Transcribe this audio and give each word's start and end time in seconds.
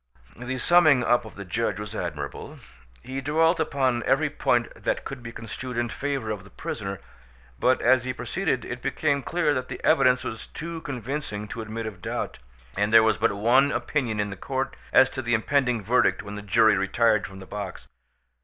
The 0.35 0.57
summing 0.57 1.03
up 1.03 1.25
of 1.25 1.35
the 1.35 1.45
judge 1.45 1.79
was 1.79 1.93
admirable. 1.95 2.57
He 3.03 3.21
dwelt 3.21 3.59
upon 3.59 4.01
every 4.01 4.31
point 4.31 4.73
that 4.75 5.05
could 5.05 5.21
be 5.21 5.31
construed 5.31 5.77
in 5.77 5.89
favour 5.89 6.31
of 6.31 6.43
the 6.43 6.49
prisoner, 6.49 6.99
but 7.59 7.81
as 7.83 8.03
he 8.03 8.11
proceeded 8.11 8.65
it 8.65 8.81
became 8.81 9.21
clear 9.21 9.53
that 9.53 9.67
the 9.67 9.79
evidence 9.85 10.23
was 10.23 10.47
too 10.47 10.81
convincing 10.81 11.47
to 11.49 11.61
admit 11.61 11.85
of 11.85 12.01
doubt, 12.01 12.39
and 12.75 12.91
there 12.91 13.03
was 13.03 13.19
but 13.19 13.33
one 13.37 13.71
opinion 13.71 14.19
in 14.19 14.31
the 14.31 14.35
court 14.35 14.75
as 14.91 15.07
to 15.11 15.21
the 15.21 15.35
impending 15.35 15.83
verdict 15.83 16.23
when 16.23 16.33
the 16.33 16.41
jury 16.41 16.75
retired 16.75 17.27
from 17.27 17.37
the 17.37 17.45
box. 17.45 17.87